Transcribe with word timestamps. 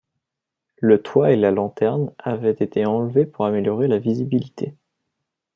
Le 0.79 0.99
toit 1.03 1.29
et 1.31 1.35
la 1.35 1.51
lanterne 1.51 2.11
avaient 2.17 2.55
été 2.59 2.87
enlevés 2.87 3.27
pour 3.27 3.45
améliorer 3.45 3.87
la 3.87 3.99
visibilité. 3.99 4.73